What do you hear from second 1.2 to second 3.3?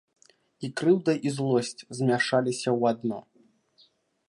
і злосць змяшаліся ў адно.